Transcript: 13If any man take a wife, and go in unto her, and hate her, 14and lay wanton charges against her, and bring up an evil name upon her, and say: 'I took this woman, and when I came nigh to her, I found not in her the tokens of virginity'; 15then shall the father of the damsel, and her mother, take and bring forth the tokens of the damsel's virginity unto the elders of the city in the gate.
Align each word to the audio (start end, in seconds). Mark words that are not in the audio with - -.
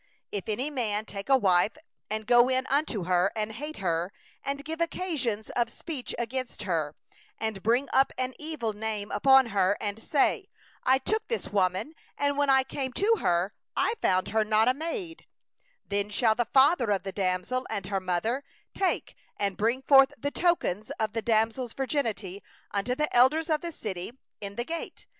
13If 0.33 0.49
any 0.49 0.71
man 0.71 1.05
take 1.05 1.29
a 1.29 1.37
wife, 1.37 1.77
and 2.09 2.25
go 2.25 2.49
in 2.49 2.65
unto 2.71 3.03
her, 3.03 3.31
and 3.35 3.51
hate 3.53 3.77
her, 3.77 4.11
14and 4.47 4.67
lay 4.67 4.75
wanton 4.75 5.43
charges 5.43 6.15
against 6.17 6.63
her, 6.63 6.95
and 7.37 7.61
bring 7.61 7.87
up 7.93 8.11
an 8.17 8.33
evil 8.39 8.73
name 8.73 9.11
upon 9.11 9.45
her, 9.53 9.77
and 9.79 9.99
say: 10.01 10.47
'I 10.87 10.97
took 10.97 11.27
this 11.27 11.49
woman, 11.49 11.93
and 12.17 12.35
when 12.35 12.49
I 12.49 12.63
came 12.63 12.93
nigh 12.95 12.99
to 13.01 13.15
her, 13.19 13.53
I 13.77 13.93
found 14.01 14.25
not 14.33 14.43
in 14.43 14.51
her 14.53 14.63
the 14.63 14.63
tokens 14.63 14.89
of 14.89 14.89
virginity'; 14.89 15.27
15then 16.05 16.11
shall 16.11 16.33
the 16.33 16.45
father 16.45 16.89
of 16.89 17.03
the 17.03 17.11
damsel, 17.11 17.67
and 17.69 17.85
her 17.85 17.99
mother, 17.99 18.43
take 18.73 19.15
and 19.37 19.55
bring 19.55 19.83
forth 19.83 20.15
the 20.17 20.31
tokens 20.31 20.89
of 20.99 21.13
the 21.13 21.21
damsel's 21.21 21.73
virginity 21.73 22.41
unto 22.71 22.95
the 22.95 23.15
elders 23.15 23.51
of 23.51 23.61
the 23.61 23.71
city 23.71 24.13
in 24.39 24.55
the 24.55 24.65
gate. 24.65 25.05